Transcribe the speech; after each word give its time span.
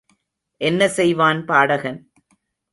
என்ன 0.61 0.87
செய்வான் 0.87 1.45
பாடகன்? 1.45 2.01